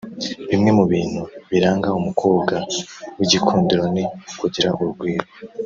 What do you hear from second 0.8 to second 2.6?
bintu biranga umukobwa